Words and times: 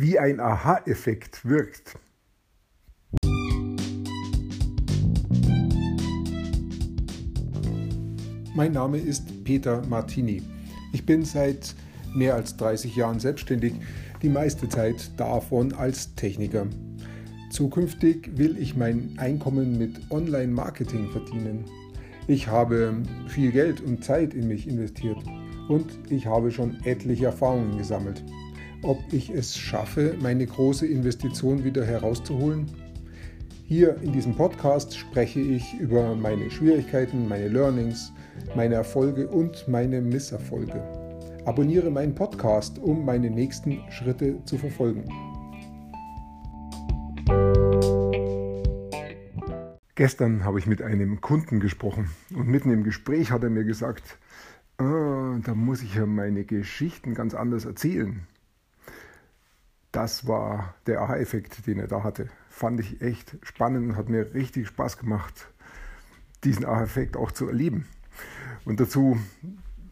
wie 0.00 0.18
ein 0.18 0.40
Aha-Effekt 0.40 1.44
wirkt. 1.44 1.98
Mein 8.54 8.72
Name 8.72 8.96
ist 8.96 9.44
Peter 9.44 9.82
Martini. 9.86 10.42
Ich 10.94 11.04
bin 11.04 11.22
seit 11.26 11.74
mehr 12.14 12.34
als 12.34 12.56
30 12.56 12.96
Jahren 12.96 13.20
selbstständig, 13.20 13.74
die 14.22 14.30
meiste 14.30 14.70
Zeit 14.70 15.10
davon 15.18 15.74
als 15.74 16.14
Techniker. 16.14 16.66
Zukünftig 17.50 18.38
will 18.38 18.56
ich 18.58 18.74
mein 18.74 19.18
Einkommen 19.18 19.76
mit 19.76 20.10
Online-Marketing 20.10 21.10
verdienen. 21.10 21.66
Ich 22.26 22.48
habe 22.48 22.94
viel 23.28 23.52
Geld 23.52 23.82
und 23.82 24.02
Zeit 24.02 24.32
in 24.32 24.48
mich 24.48 24.66
investiert 24.66 25.18
und 25.68 25.90
ich 26.08 26.24
habe 26.24 26.50
schon 26.50 26.78
etliche 26.84 27.26
Erfahrungen 27.26 27.76
gesammelt. 27.76 28.24
Ob 28.82 29.12
ich 29.12 29.28
es 29.28 29.58
schaffe, 29.58 30.16
meine 30.22 30.46
große 30.46 30.86
Investition 30.86 31.64
wieder 31.64 31.84
herauszuholen? 31.84 32.66
Hier 33.66 33.98
in 34.00 34.12
diesem 34.12 34.34
Podcast 34.34 34.96
spreche 34.96 35.38
ich 35.38 35.78
über 35.78 36.14
meine 36.16 36.50
Schwierigkeiten, 36.50 37.28
meine 37.28 37.48
Learnings, 37.48 38.10
meine 38.56 38.76
Erfolge 38.76 39.28
und 39.28 39.68
meine 39.68 40.00
Misserfolge. 40.00 40.82
Abonniere 41.44 41.90
meinen 41.90 42.14
Podcast, 42.14 42.78
um 42.78 43.04
meine 43.04 43.28
nächsten 43.28 43.80
Schritte 43.90 44.42
zu 44.46 44.56
verfolgen. 44.56 45.04
Gestern 49.94 50.42
habe 50.46 50.58
ich 50.58 50.66
mit 50.66 50.80
einem 50.80 51.20
Kunden 51.20 51.60
gesprochen 51.60 52.08
und 52.34 52.48
mitten 52.48 52.70
im 52.70 52.82
Gespräch 52.82 53.30
hat 53.30 53.42
er 53.42 53.50
mir 53.50 53.64
gesagt, 53.64 54.18
ah, 54.78 55.38
da 55.44 55.54
muss 55.54 55.82
ich 55.82 55.96
ja 55.96 56.06
meine 56.06 56.44
Geschichten 56.44 57.12
ganz 57.12 57.34
anders 57.34 57.66
erzählen. 57.66 58.26
Das 59.92 60.26
war 60.26 60.74
der 60.86 61.00
Aha-Effekt, 61.00 61.66
den 61.66 61.78
er 61.78 61.88
da 61.88 62.04
hatte. 62.04 62.28
Fand 62.48 62.80
ich 62.80 63.02
echt 63.02 63.36
spannend 63.42 63.90
und 63.90 63.96
hat 63.96 64.08
mir 64.08 64.34
richtig 64.34 64.68
Spaß 64.68 64.98
gemacht, 64.98 65.48
diesen 66.44 66.64
Aha-Effekt 66.64 67.16
auch 67.16 67.32
zu 67.32 67.48
erleben. 67.48 67.86
Und 68.64 68.80
dazu 68.80 69.18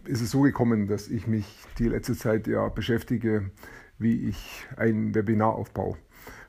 ist 0.04 0.20
es 0.20 0.30
so 0.30 0.42
gekommen, 0.42 0.86
dass 0.86 1.08
ich 1.08 1.26
mich 1.26 1.46
die 1.78 1.88
letzte 1.88 2.16
Zeit 2.16 2.46
ja 2.46 2.68
beschäftige, 2.68 3.50
wie 3.98 4.28
ich 4.28 4.66
ein 4.76 5.14
Webinar 5.14 5.54
aufbaue. 5.54 5.96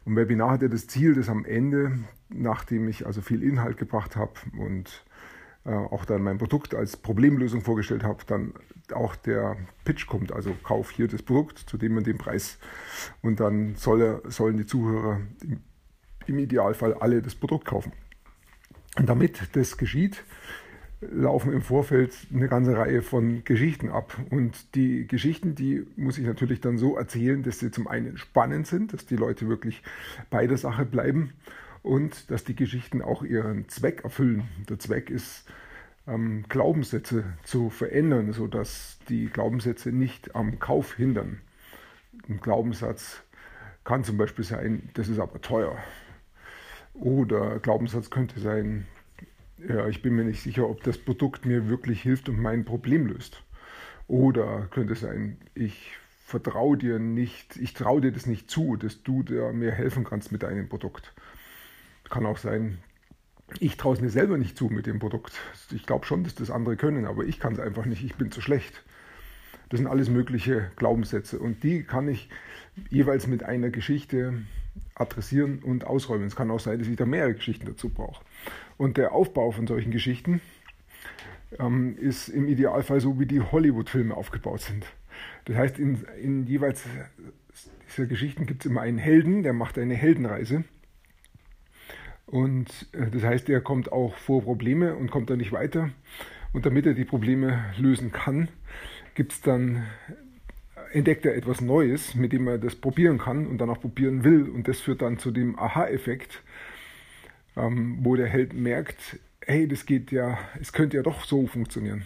Und 0.06 0.16
Webinar 0.16 0.52
hat 0.52 0.62
ja 0.62 0.68
das 0.68 0.88
Ziel, 0.88 1.16
dass 1.16 1.30
am 1.30 1.46
Ende 1.46 2.00
nachdem 2.30 2.88
ich 2.88 3.06
also 3.06 3.22
viel 3.22 3.44
Inhalt 3.44 3.78
gebracht 3.78 4.16
habe 4.16 4.34
und 4.58 5.04
auch 5.76 6.06
dann 6.06 6.22
mein 6.22 6.38
Produkt 6.38 6.74
als 6.74 6.98
Problemlösung 6.98 7.62
vorgestellt 7.62 8.04
habe, 8.04 8.24
dann 8.28 8.54
auch 8.94 9.16
der 9.16 9.58
Pitch 9.86 10.08
kommt, 10.08 10.32
also 10.32 10.56
kauf 10.64 10.92
hier 10.92 11.08
das 11.08 11.22
Produkt 11.22 11.60
zu 11.60 11.78
dem 11.78 11.98
und 11.98 12.08
dem 12.08 12.18
Preis. 12.18 12.58
Und 13.22 13.40
dann 13.40 13.76
soll 13.76 14.22
sollen 14.28 14.58
die 14.58 14.66
Zuhörer 14.66 15.22
im, 15.44 15.62
im 16.26 16.40
Idealfall 16.40 16.94
alle 16.96 17.22
das 17.22 17.36
Produkt 17.36 17.66
kaufen. 17.66 17.92
Und 18.98 19.08
damit 19.08 19.56
das 19.56 19.78
geschieht, 19.78 20.24
laufen 21.02 21.54
im 21.54 21.62
Vorfeld 21.62 22.14
eine 22.34 22.48
ganze 22.48 22.76
Reihe 22.76 23.02
von 23.02 23.44
Geschichten 23.44 23.90
ab. 23.90 24.18
Und 24.30 24.76
die 24.76 25.08
Geschichten, 25.08 25.56
die 25.56 25.86
muss 25.96 26.18
ich 26.18 26.26
natürlich 26.26 26.62
dann 26.62 26.78
so 26.78 26.98
erzählen, 26.98 27.44
dass 27.44 27.60
sie 27.60 27.72
zum 27.72 27.88
einen 27.88 28.18
spannend 28.18 28.68
sind, 28.68 28.94
dass 28.94 29.06
die 29.06 29.16
Leute 29.16 29.48
wirklich 29.48 29.82
bei 30.30 30.48
der 30.48 30.58
Sache 30.58 30.86
bleiben 30.86 31.34
und 31.82 32.30
dass 32.32 32.44
die 32.44 32.56
Geschichten 32.56 33.02
auch 33.02 33.24
ihren 33.24 33.68
Zweck 33.70 34.04
erfüllen. 34.04 34.48
Der 34.70 34.80
Zweck 34.80 35.10
ist, 35.10 35.46
ähm, 36.08 36.44
Glaubenssätze 36.50 37.24
zu 37.44 37.70
verändern, 37.70 38.34
sodass 38.34 39.00
die 39.10 39.28
Glaubenssätze 39.28 39.92
nicht 39.92 40.36
am 40.36 40.60
Kauf 40.60 40.96
hindern. 40.96 41.42
Ein 42.28 42.40
Glaubenssatz 42.42 43.24
kann 43.84 44.04
zum 44.04 44.18
Beispiel 44.18 44.46
sein, 44.46 44.90
das 44.96 45.08
ist 45.08 45.20
aber 45.20 45.42
teuer. 45.42 45.78
Oder 46.94 47.60
Glaubenssatz 47.60 48.10
könnte 48.10 48.40
sein, 48.40 48.88
ja, 49.58 49.88
ich 49.88 50.02
bin 50.02 50.16
mir 50.16 50.24
nicht 50.24 50.42
sicher, 50.42 50.70
ob 50.70 50.84
das 50.84 50.98
Produkt 50.98 51.46
mir 51.46 51.68
wirklich 51.68 52.02
hilft 52.02 52.30
und 52.30 52.40
mein 52.40 52.66
Problem 52.66 53.08
löst. 53.08 53.44
Oder 54.08 54.68
könnte 54.72 54.96
sein, 54.96 55.38
ich 55.54 55.92
vertraue 56.26 56.78
dir 56.78 57.00
nicht, 57.00 57.58
ich 57.58 57.74
traue 57.74 58.02
dir 58.02 58.12
das 58.12 58.26
nicht 58.26 58.50
zu, 58.50 58.76
dass 58.76 59.04
du 59.04 59.24
mir 59.54 59.72
helfen 59.72 60.04
kannst 60.04 60.32
mit 60.32 60.44
deinem 60.44 60.70
Produkt. 60.70 61.14
Kann 62.10 62.26
auch 62.26 62.38
sein, 62.38 62.80
ich 63.60 63.78
traue 63.78 63.96
es 63.96 64.02
mir 64.02 64.10
selber 64.10 64.38
nicht 64.38 64.58
zu 64.58 64.66
mit 64.66 64.86
dem 64.86 65.00
Produkt. 65.00 65.34
Ich 65.72 65.86
glaube 65.86 66.06
schon, 66.06 66.24
dass 66.24 66.36
das 66.36 66.52
andere 66.52 66.76
können, 66.76 67.06
aber 67.06 67.26
ich 67.26 67.40
kann 67.40 67.54
es 67.54 67.60
einfach 67.60 67.86
nicht. 67.86 68.04
Ich 68.04 68.16
bin 68.16 68.32
zu 68.32 68.42
schlecht. 68.42 68.84
Das 69.70 69.80
sind 69.80 69.88
alles 69.88 70.10
mögliche 70.10 70.72
Glaubenssätze 70.76 71.40
und 71.40 71.64
die 71.64 71.84
kann 71.84 72.08
ich 72.08 72.30
jeweils 72.90 73.28
mit 73.28 73.44
einer 73.44 73.70
Geschichte 73.70 74.34
adressieren 74.96 75.60
und 75.60 75.86
ausräumen. 75.86 76.28
Es 76.28 76.36
kann 76.36 76.50
auch 76.52 76.60
sein, 76.60 76.80
dass 76.80 76.88
ich 76.88 76.96
da 76.96 77.06
mehrere 77.06 77.36
Geschichten 77.36 77.68
dazu 77.68 77.90
brauche. 77.90 78.24
Und 78.78 78.98
der 78.98 79.12
Aufbau 79.12 79.52
von 79.52 79.68
solchen 79.68 79.92
Geschichten 79.92 80.42
ähm, 81.60 81.98
ist 81.98 82.30
im 82.30 82.48
Idealfall 82.48 83.00
so, 83.00 83.20
wie 83.20 83.26
die 83.26 83.42
Hollywood-Filme 83.42 84.16
aufgebaut 84.16 84.62
sind. 84.62 84.86
Das 85.46 85.58
heißt, 85.58 85.78
in, 85.78 86.04
in 86.22 86.48
jeweils 86.48 86.84
dieser 87.90 88.08
Geschichten 88.08 88.46
gibt 88.46 88.66
es 88.66 88.72
immer 88.72 88.82
einen 88.82 88.98
Helden, 88.98 89.44
der 89.44 89.54
macht 89.54 89.78
eine 89.78 89.96
Heldenreise 89.96 90.64
und 92.30 92.88
äh, 92.94 93.10
das 93.12 93.24
heißt, 93.24 93.50
er 93.50 93.62
kommt 93.62 93.92
auch 93.92 94.16
vor 94.16 94.44
Probleme 94.44 94.96
und 94.96 95.10
kommt 95.10 95.30
dann 95.30 95.40
nicht 95.40 95.52
weiter. 95.52 95.90
Und 96.54 96.66
damit 96.66 96.86
er 96.86 96.94
die 96.94 97.06
Probleme 97.06 97.66
lösen 97.78 98.12
kann, 98.12 98.50
gibt's 99.16 99.42
dann, 99.42 99.84
entdeckt 100.92 101.26
er 101.26 101.36
etwas 101.36 101.62
Neues, 101.62 102.16
mit 102.16 102.34
dem 102.34 102.48
er 102.48 102.58
das 102.58 102.76
probieren 102.76 103.18
kann 103.18 103.46
und 103.46 103.60
dann 103.60 103.70
auch 103.70 103.80
probieren 103.80 104.24
will. 104.24 104.44
Und 104.50 104.68
das 104.68 104.80
führt 104.80 105.02
dann 105.02 105.20
zu 105.20 105.32
dem 105.32 105.58
Aha-Effekt, 105.60 106.42
ähm, 107.56 108.00
wo 108.02 108.16
der 108.16 108.28
Held 108.28 108.54
merkt, 108.54 109.20
hey, 109.46 109.68
das 109.68 109.86
geht 109.86 110.12
ja, 110.12 110.38
es 110.60 110.74
könnte 110.74 110.98
ja 110.98 111.04
doch 111.04 111.26
so 111.26 111.48
funktionieren. 111.48 112.04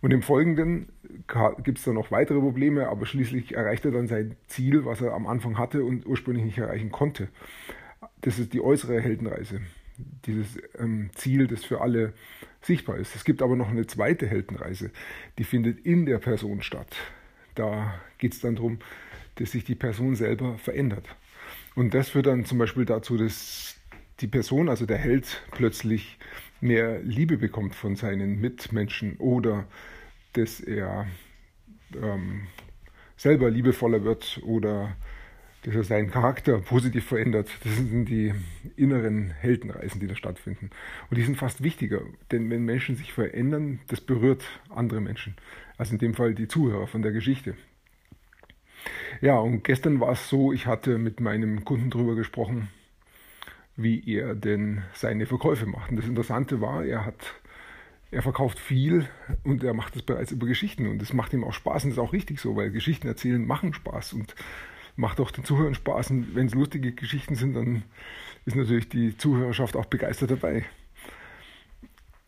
Und 0.00 0.12
im 0.12 0.22
Folgenden 0.22 0.88
gibt 1.62 1.78
es 1.78 1.84
dann 1.84 1.94
noch 1.94 2.10
weitere 2.10 2.40
Probleme, 2.40 2.88
aber 2.88 3.06
schließlich 3.06 3.54
erreicht 3.54 3.84
er 3.84 3.92
dann 3.92 4.08
sein 4.08 4.36
Ziel, 4.48 4.84
was 4.84 5.00
er 5.00 5.14
am 5.14 5.28
Anfang 5.28 5.58
hatte 5.58 5.84
und 5.84 6.06
ursprünglich 6.06 6.44
nicht 6.44 6.58
erreichen 6.58 6.90
konnte 6.90 7.28
das 8.22 8.38
ist 8.38 8.52
die 8.52 8.60
äußere 8.60 9.00
Heldenreise, 9.00 9.60
dieses 10.24 10.58
ähm, 10.78 11.10
Ziel, 11.14 11.46
das 11.46 11.64
für 11.64 11.80
alle 11.80 12.14
sichtbar 12.62 12.96
ist. 12.96 13.14
Es 13.14 13.24
gibt 13.24 13.42
aber 13.42 13.56
noch 13.56 13.68
eine 13.68 13.86
zweite 13.86 14.26
Heldenreise, 14.26 14.90
die 15.38 15.44
findet 15.44 15.84
in 15.84 16.06
der 16.06 16.18
Person 16.18 16.62
statt. 16.62 16.96
Da 17.54 17.94
geht 18.18 18.32
es 18.32 18.40
dann 18.40 18.56
darum, 18.56 18.78
dass 19.36 19.52
sich 19.52 19.64
die 19.64 19.74
Person 19.74 20.14
selber 20.14 20.56
verändert. 20.58 21.06
Und 21.74 21.94
das 21.94 22.10
führt 22.10 22.26
dann 22.26 22.44
zum 22.44 22.58
Beispiel 22.58 22.84
dazu, 22.84 23.16
dass 23.16 23.76
die 24.20 24.26
Person, 24.26 24.68
also 24.68 24.86
der 24.86 24.98
Held, 24.98 25.42
plötzlich 25.50 26.18
mehr 26.60 27.00
Liebe 27.02 27.36
bekommt 27.36 27.74
von 27.74 27.96
seinen 27.96 28.40
Mitmenschen 28.40 29.16
oder 29.16 29.66
dass 30.34 30.60
er 30.60 31.06
ähm, 32.00 32.46
selber 33.16 33.50
liebevoller 33.50 34.04
wird 34.04 34.40
oder 34.44 34.96
dass 35.62 35.74
er 35.74 35.84
seinen 35.84 36.10
Charakter 36.10 36.58
positiv 36.58 37.06
verändert. 37.06 37.48
Das 37.62 37.76
sind 37.76 38.06
die 38.06 38.34
inneren 38.76 39.30
Heldenreisen, 39.30 40.00
die 40.00 40.06
da 40.06 40.16
stattfinden. 40.16 40.70
Und 41.08 41.16
die 41.16 41.22
sind 41.22 41.36
fast 41.36 41.62
wichtiger, 41.62 42.02
denn 42.30 42.50
wenn 42.50 42.64
Menschen 42.64 42.96
sich 42.96 43.12
verändern, 43.12 43.80
das 43.88 44.00
berührt 44.00 44.44
andere 44.70 45.00
Menschen. 45.00 45.36
Also 45.78 45.92
in 45.92 45.98
dem 45.98 46.14
Fall 46.14 46.34
die 46.34 46.48
Zuhörer 46.48 46.86
von 46.86 47.02
der 47.02 47.12
Geschichte. 47.12 47.54
Ja, 49.20 49.38
und 49.38 49.62
gestern 49.62 50.00
war 50.00 50.12
es 50.12 50.28
so, 50.28 50.52
ich 50.52 50.66
hatte 50.66 50.98
mit 50.98 51.20
meinem 51.20 51.64
Kunden 51.64 51.90
darüber 51.90 52.16
gesprochen, 52.16 52.68
wie 53.76 54.02
er 54.12 54.34
denn 54.34 54.82
seine 54.94 55.26
Verkäufe 55.26 55.66
macht. 55.66 55.90
Und 55.90 55.96
das 55.96 56.06
Interessante 56.06 56.60
war, 56.60 56.84
er 56.84 57.06
hat 57.06 57.34
er 58.10 58.20
verkauft 58.20 58.58
viel 58.58 59.08
und 59.42 59.64
er 59.64 59.72
macht 59.72 59.96
es 59.96 60.02
bereits 60.02 60.32
über 60.32 60.46
Geschichten 60.46 60.86
und 60.86 61.00
es 61.00 61.14
macht 61.14 61.32
ihm 61.32 61.44
auch 61.44 61.54
Spaß 61.54 61.84
und 61.84 61.90
das 61.90 61.96
ist 61.96 62.02
auch 62.02 62.12
richtig 62.12 62.40
so, 62.40 62.56
weil 62.56 62.70
Geschichten 62.70 63.08
erzählen 63.08 63.44
machen 63.44 63.72
Spaß 63.72 64.12
und 64.12 64.34
macht 64.96 65.20
auch 65.20 65.30
den 65.30 65.44
Zuhörern 65.44 65.74
Spaß. 65.74 66.10
Und 66.10 66.34
wenn 66.34 66.46
es 66.46 66.54
lustige 66.54 66.92
Geschichten 66.92 67.34
sind, 67.34 67.54
dann 67.54 67.82
ist 68.44 68.56
natürlich 68.56 68.88
die 68.88 69.16
Zuhörerschaft 69.16 69.76
auch 69.76 69.86
begeistert 69.86 70.30
dabei. 70.30 70.64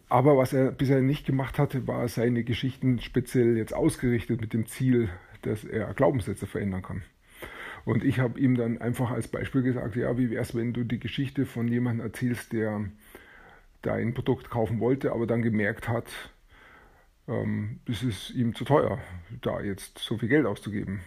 Aber 0.09 0.37
was 0.37 0.53
er 0.53 0.71
bisher 0.71 1.01
nicht 1.01 1.27
gemacht 1.27 1.59
hatte, 1.59 1.87
war 1.87 2.07
seine 2.09 2.45
Geschichten 2.45 3.01
speziell 3.01 3.57
jetzt 3.57 3.75
ausgerichtet 3.75 4.41
mit 4.41 4.53
dem 4.53 4.67
Ziel, 4.67 5.09
dass 5.43 5.65
er 5.65 5.93
Glaubenssätze 5.95 6.47
verändern 6.47 6.83
kann. 6.83 7.03
Und 7.85 8.05
ich 8.05 8.19
habe 8.19 8.39
ihm 8.39 8.55
dann 8.55 8.79
einfach 8.79 9.11
als 9.11 9.29
Beispiel 9.29 9.63
gesagt, 9.63 9.97
ja, 9.97 10.17
wie 10.17 10.31
wäre 10.31 10.43
es, 10.43 10.55
wenn 10.55 10.73
du 10.73 10.85
die 10.85 11.01
Geschichte 11.01 11.45
von 11.45 11.69
jemandem 11.69 12.07
erzählst, 12.07 12.53
der 12.53 12.85
dein 13.83 14.15
Produkt 14.15 14.49
kaufen 14.49 14.81
wollte, 14.81 15.13
aber 15.13 15.27
dann 15.27 15.43
gemerkt 15.43 15.89
hat, 15.89 16.07
ähm, 17.29 17.81
es 17.87 18.03
ist 18.03 18.31
ihm 18.31 18.55
zu 18.55 18.65
teuer, 18.65 18.99
da 19.43 19.61
jetzt 19.61 19.99
so 19.99 20.17
viel 20.17 20.29
Geld 20.29 20.47
auszugeben 20.47 21.01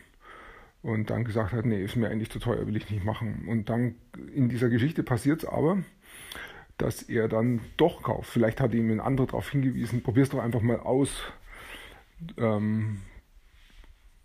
und 0.81 1.09
dann 1.09 1.25
gesagt 1.25 1.53
hat, 1.53 1.65
nee, 1.65 1.83
ist 1.83 1.95
mir 1.95 2.09
eigentlich 2.09 2.29
zu 2.29 2.39
teuer, 2.39 2.65
will 2.68 2.77
ich 2.77 2.89
nicht 2.89 3.03
machen. 3.03 3.45
Und 3.47 3.69
dann 3.69 3.95
in 4.33 4.50
dieser 4.50 4.69
Geschichte 4.69 5.03
passiert 5.03 5.44
es 5.44 5.50
aber, 5.50 5.79
dass 6.77 7.03
er 7.03 7.27
dann 7.27 7.62
doch 7.77 8.03
kauft. 8.03 8.29
Vielleicht 8.29 8.62
hat 8.62 8.74
ihm 8.74 8.91
ein 8.91 9.00
anderer 9.00 9.27
darauf 9.27 9.50
hingewiesen, 9.50 10.03
probier 10.03 10.24
es 10.24 10.29
doch 10.29 10.39
einfach 10.39 10.62
mal 10.62 10.79
aus. 10.79 11.24
Ähm, 12.38 13.01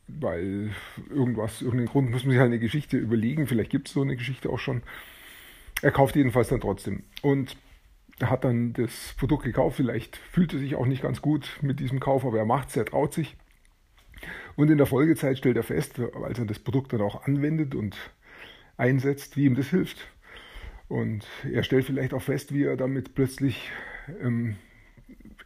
weil 0.08 0.70
irgendwas, 1.08 1.62
irgendeinen 1.62 1.88
Grund 1.88 2.10
muss 2.10 2.24
man 2.24 2.32
sich 2.32 2.40
halt 2.40 2.50
eine 2.50 2.58
Geschichte 2.58 2.98
überlegen. 2.98 3.46
Vielleicht 3.46 3.70
gibt 3.70 3.88
es 3.88 3.94
so 3.94 4.02
eine 4.02 4.16
Geschichte 4.16 4.50
auch 4.50 4.58
schon. 4.58 4.82
Er 5.80 5.90
kauft 5.90 6.16
jedenfalls 6.16 6.48
dann 6.48 6.60
trotzdem. 6.60 7.04
Und 7.22 7.56
hat 8.22 8.44
dann 8.44 8.72
das 8.74 9.14
Produkt 9.18 9.44
gekauft. 9.44 9.76
Vielleicht 9.76 10.16
fühlt 10.16 10.52
er 10.52 10.58
sich 10.58 10.74
auch 10.74 10.86
nicht 10.86 11.02
ganz 11.02 11.22
gut 11.22 11.58
mit 11.60 11.80
diesem 11.80 11.98
Kauf, 11.98 12.24
aber 12.24 12.38
er 12.38 12.44
macht 12.44 12.68
es, 12.68 12.76
er 12.76 12.84
traut 12.84 13.14
sich. 13.14 13.36
Und 14.56 14.70
in 14.70 14.78
der 14.78 14.86
Folgezeit 14.86 15.38
stellt 15.38 15.56
er 15.56 15.62
fest, 15.62 16.00
als 16.22 16.38
er 16.38 16.44
das 16.44 16.58
Produkt 16.58 16.92
dann 16.92 17.00
auch 17.00 17.24
anwendet 17.24 17.74
und 17.74 17.96
einsetzt, 18.76 19.36
wie 19.36 19.44
ihm 19.44 19.54
das 19.54 19.68
hilft. 19.68 20.08
Und 20.88 21.26
er 21.50 21.62
stellt 21.62 21.86
vielleicht 21.86 22.12
auch 22.12 22.22
fest, 22.22 22.52
wie 22.52 22.64
er 22.64 22.76
damit 22.76 23.14
plötzlich 23.14 23.70
ähm, 24.20 24.56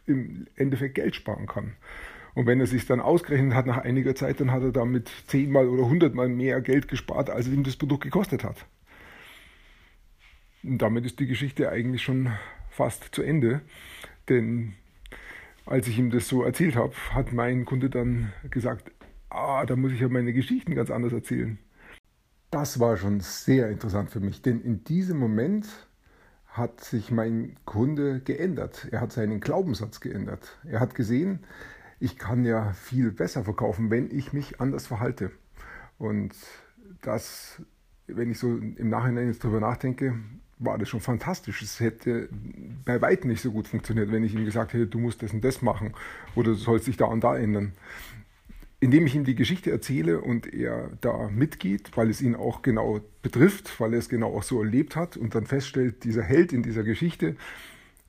im 0.05 0.47
Endeffekt 0.55 0.95
Geld 0.95 1.15
sparen 1.15 1.47
kann. 1.47 1.73
Und 2.33 2.45
wenn 2.45 2.59
er 2.59 2.67
sich 2.67 2.85
dann 2.85 2.99
ausgerechnet 2.99 3.53
hat 3.55 3.65
nach 3.65 3.79
einiger 3.79 4.13
Zeit, 4.13 4.39
dann 4.39 4.51
hat 4.51 4.61
er 4.61 4.71
damit 4.71 5.09
zehnmal 5.27 5.67
oder 5.67 5.87
hundertmal 5.87 6.29
mehr 6.29 6.61
Geld 6.61 6.87
gespart, 6.87 7.29
als 7.29 7.47
ihm 7.47 7.63
das 7.63 7.77
Produkt 7.77 8.03
gekostet 8.03 8.43
hat. 8.43 8.65
Und 10.63 10.79
damit 10.79 11.05
ist 11.05 11.19
die 11.19 11.27
Geschichte 11.27 11.69
eigentlich 11.69 12.03
schon 12.03 12.31
fast 12.69 13.15
zu 13.15 13.23
Ende. 13.23 13.61
Denn 14.29 14.73
als 15.65 15.87
ich 15.87 15.97
ihm 15.97 16.11
das 16.11 16.27
so 16.27 16.43
erzählt 16.43 16.75
habe, 16.75 16.93
hat 17.11 17.33
mein 17.33 17.65
Kunde 17.65 17.89
dann 17.89 18.33
gesagt, 18.51 18.91
ah, 19.29 19.65
da 19.65 19.75
muss 19.75 19.91
ich 19.91 19.99
ja 19.99 20.09
meine 20.09 20.33
Geschichten 20.33 20.75
ganz 20.75 20.89
anders 20.89 21.13
erzählen. 21.13 21.57
Das 22.51 22.79
war 22.79 22.97
schon 22.97 23.19
sehr 23.19 23.69
interessant 23.69 24.09
für 24.09 24.19
mich, 24.19 24.41
denn 24.41 24.61
in 24.61 24.83
diesem 24.83 25.17
Moment 25.17 25.67
hat 26.45 26.81
sich 26.81 27.11
mein 27.11 27.55
Kunde 27.65 28.19
geändert. 28.21 28.87
Er 28.91 29.01
hat 29.01 29.11
seinen 29.11 29.39
Glaubenssatz 29.39 29.99
geändert. 29.99 30.57
Er 30.65 30.79
hat 30.79 30.95
gesehen, 30.95 31.39
ich 31.99 32.17
kann 32.17 32.45
ja 32.45 32.73
viel 32.73 33.11
besser 33.11 33.43
verkaufen, 33.43 33.91
wenn 33.91 34.09
ich 34.11 34.33
mich 34.33 34.59
anders 34.59 34.87
verhalte. 34.87 35.31
Und 35.97 36.33
das, 37.01 37.61
wenn 38.07 38.31
ich 38.31 38.39
so 38.39 38.57
im 38.57 38.89
Nachhinein 38.89 39.27
jetzt 39.27 39.43
drüber 39.43 39.59
nachdenke, 39.59 40.15
war 40.59 40.77
das 40.77 40.89
schon 40.89 41.01
fantastisch. 41.01 41.61
Es 41.61 41.79
hätte 41.79 42.29
bei 42.85 43.01
weitem 43.01 43.29
nicht 43.29 43.41
so 43.41 43.51
gut 43.51 43.67
funktioniert, 43.67 44.11
wenn 44.11 44.23
ich 44.23 44.33
ihm 44.33 44.45
gesagt 44.45 44.73
hätte, 44.73 44.87
du 44.87 44.99
musst 44.99 45.21
das 45.21 45.33
und 45.33 45.43
das 45.43 45.61
machen 45.61 45.93
oder 46.35 46.51
du 46.51 46.55
sollst 46.55 46.87
dich 46.87 46.97
da 46.97 47.05
und 47.05 47.23
da 47.23 47.37
ändern. 47.37 47.73
Indem 48.79 49.07
ich 49.07 49.15
ihm 49.15 49.23
die 49.23 49.35
Geschichte 49.35 49.71
erzähle 49.71 50.21
und 50.21 50.53
er 50.53 50.91
da 51.01 51.29
mitgeht, 51.29 51.91
weil 51.95 52.09
es 52.09 52.21
ihn 52.21 52.35
auch 52.35 52.61
genau 52.61 52.99
betrifft, 53.23 53.79
weil 53.79 53.93
er 53.93 53.99
es 53.99 54.09
genau 54.09 54.35
auch 54.35 54.43
so 54.43 54.61
erlebt 54.61 54.95
hat 54.95 55.17
und 55.17 55.33
dann 55.33 55.47
feststellt, 55.47 56.03
dieser 56.03 56.21
Held 56.21 56.53
in 56.53 56.61
dieser 56.61 56.83
Geschichte 56.83 57.35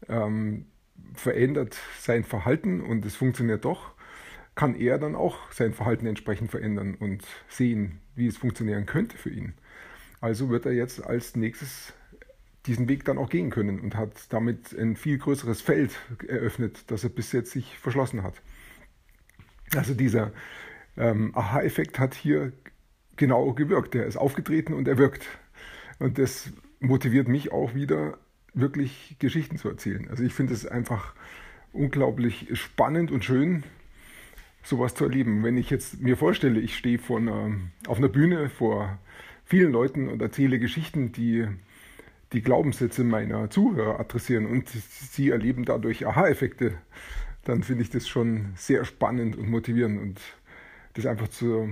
ähm, 0.08 0.66
verändert 1.14 1.78
sein 1.98 2.22
Verhalten 2.24 2.80
und 2.82 3.06
es 3.06 3.16
funktioniert 3.16 3.64
doch, 3.64 3.92
kann 4.54 4.74
er 4.74 4.98
dann 4.98 5.14
auch 5.14 5.52
sein 5.52 5.72
Verhalten 5.72 6.06
entsprechend 6.06 6.50
verändern 6.50 6.94
und 6.94 7.24
sehen, 7.48 8.00
wie 8.14 8.26
es 8.26 8.36
funktionieren 8.36 8.86
könnte 8.86 9.16
für 9.16 9.30
ihn. 9.30 9.54
Also 10.20 10.50
wird 10.50 10.66
er 10.66 10.72
jetzt 10.72 11.04
als 11.04 11.36
nächstes 11.36 11.92
diesen 12.66 12.88
Weg 12.88 13.04
dann 13.04 13.18
auch 13.18 13.30
gehen 13.30 13.50
können 13.50 13.80
und 13.80 13.96
hat 13.96 14.12
damit 14.30 14.76
ein 14.78 14.96
viel 14.96 15.18
größeres 15.18 15.60
Feld 15.60 15.92
eröffnet, 16.26 16.90
das 16.90 17.04
er 17.04 17.10
bis 17.10 17.32
jetzt 17.32 17.52
sich 17.52 17.78
verschlossen 17.78 18.22
hat. 18.22 18.42
Also 19.74 19.94
dieser 19.94 20.32
ähm, 20.96 21.32
Aha-Effekt 21.34 21.98
hat 21.98 22.14
hier 22.14 22.52
genau 23.16 23.52
gewirkt. 23.52 23.94
Er 23.94 24.06
ist 24.06 24.16
aufgetreten 24.16 24.72
und 24.72 24.88
er 24.88 24.98
wirkt. 24.98 25.26
Und 25.98 26.18
das 26.18 26.50
motiviert 26.80 27.28
mich 27.28 27.52
auch 27.52 27.74
wieder, 27.74 28.18
wirklich 28.54 29.16
Geschichten 29.18 29.56
zu 29.56 29.68
erzählen. 29.68 30.08
Also 30.08 30.22
ich 30.22 30.32
finde 30.32 30.54
es 30.54 30.66
einfach 30.66 31.14
unglaublich 31.72 32.48
spannend 32.58 33.10
und 33.10 33.24
schön, 33.24 33.62
sowas 34.62 34.94
zu 34.94 35.04
erleben. 35.04 35.44
Wenn 35.44 35.56
ich 35.56 35.70
jetzt 35.70 36.00
mir 36.00 36.16
vorstelle, 36.16 36.60
ich 36.60 36.76
stehe 36.76 36.98
vor 36.98 37.18
einer, 37.18 37.52
auf 37.86 37.98
einer 37.98 38.08
Bühne 38.08 38.48
vor 38.48 38.98
vielen 39.44 39.72
Leuten 39.72 40.08
und 40.08 40.20
erzähle 40.20 40.58
Geschichten, 40.58 41.12
die 41.12 41.46
die 42.32 42.42
Glaubenssätze 42.42 43.04
meiner 43.04 43.48
Zuhörer 43.48 43.98
adressieren 43.98 44.44
und 44.44 44.68
sie 44.68 45.30
erleben 45.30 45.64
dadurch 45.64 46.06
Aha-Effekte, 46.06 46.74
dann 47.48 47.62
finde 47.62 47.82
ich 47.82 47.88
das 47.88 48.06
schon 48.06 48.52
sehr 48.56 48.84
spannend 48.84 49.36
und 49.36 49.48
motivierend 49.48 49.98
und 49.98 50.20
das 50.92 51.06
einfach 51.06 51.28
zu, 51.28 51.70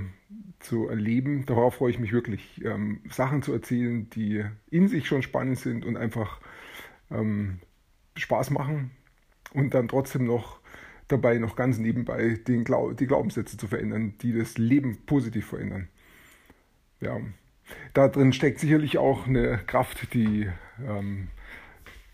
zu 0.58 0.88
erleben. 0.88 1.44
Darauf 1.44 1.75
freue 1.75 1.90
ich 1.90 1.99
mich 1.99 2.12
wirklich, 2.12 2.64
ähm, 2.64 3.00
Sachen 3.11 3.43
zu 3.43 3.52
erzählen, 3.52 4.08
die 4.08 4.43
in 4.70 4.88
sich 4.88 5.06
schon 5.06 5.20
spannend 5.20 5.58
sind 5.58 5.84
und 5.84 5.99
einfach 5.99 6.40
ähm, 7.11 7.58
Spaß 8.17 8.50
machen 8.50 8.90
und 9.52 9.75
dann 9.75 9.88
trotzdem 9.88 10.25
noch 10.25 10.61
dabei 11.08 11.37
noch 11.37 11.56
ganz 11.56 11.76
nebenbei 11.76 12.38
den 12.49 12.64
Glau 12.64 12.93
die 12.93 13.06
Glaubenssätze 13.06 13.58
zu 13.58 13.69
verändern, 13.69 14.14
die 14.23 14.32
das 14.32 14.56
Leben 14.56 15.05
positiv 15.05 15.46
verändern. 15.46 15.88
Ja, 17.00 17.20
da 17.93 18.08
drin 18.08 18.32
steckt 18.32 18.61
sicherlich 18.61 18.96
auch 18.96 19.26
eine 19.26 19.58
Kraft, 19.67 20.14
die 20.14 20.49
ähm, 20.82 21.28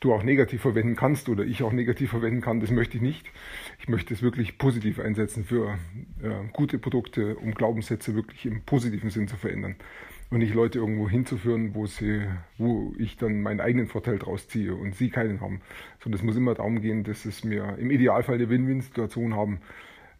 du 0.03 0.13
auch 0.13 0.23
negativ 0.23 0.63
verwenden 0.63 0.97
kannst 0.97 1.29
oder 1.29 1.45
ich 1.45 1.63
auch 1.63 1.73
negativ 1.73 2.11
verwenden 2.11 2.41
kann. 2.41 2.61
Das 2.61 2.71
möchte 2.71 2.97
ich 2.97 3.03
nicht. 3.03 3.31
Ich 3.79 3.89
möchte 3.89 4.13
es 4.13 4.23
wirklich 4.23 4.59
positiv 4.59 4.99
einsetzen 4.99 5.45
für 5.45 5.79
äh, 6.23 6.31
gute 6.53 6.79
Produkte, 6.79 7.37
um 7.37 7.55
Glaubenssätze 7.55 8.15
wirklich 8.15 8.45
im 8.47 8.63
positiven 8.63 9.11
Sinn 9.11 9.29
zu 9.29 9.37
verändern 9.37 9.77
und 10.31 10.39
nicht 10.39 10.55
Leute 10.55 10.79
irgendwo 10.79 11.09
hinzuführen, 11.09 11.75
wo, 11.75 11.87
sie, 11.87 12.23
wo 12.59 12.93
ich 12.99 13.17
dann 13.17 13.43
meinen 13.43 13.61
eigenen 13.61 13.87
Vorteil 13.87 14.19
draus 14.19 14.49
ziehe 14.49 14.75
und 14.75 14.95
sie 14.97 15.11
keinen 15.11 15.41
haben. 15.41 15.61
Sondern 16.01 16.19
es 16.19 16.25
muss 16.25 16.37
immer 16.37 16.55
darum 16.55 16.81
gehen, 16.81 17.05
dass 17.05 17.25
es 17.25 17.45
mir 17.45 17.77
im 17.79 17.91
Idealfall 17.91 18.37
eine 18.37 18.49
Win-Win-Situation 18.49 19.37
haben, 19.37 19.61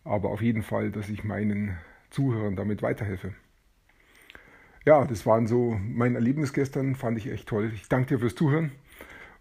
aber 0.05 0.31
auf 0.31 0.43
jeden 0.43 0.63
Fall, 0.63 0.91
dass 0.91 1.09
ich 1.09 1.25
meinen 1.25 1.77
Zuhörern 2.11 2.57
damit 2.57 2.83
weiterhelfe 2.83 3.35
ja, 4.85 5.05
das 5.05 5.27
waren 5.27 5.47
so 5.47 5.79
mein 5.81 6.17
Erlebnis 6.17 6.53
gestern, 6.53 6.97
fand 6.97 7.17
ich 7.17 7.31
echt 7.31 7.49
toll. 7.49 7.71
Ich 7.73 7.89
danke 7.89 8.09
dir 8.09 8.19
fürs 8.19 8.35
Zuhören 8.35 8.73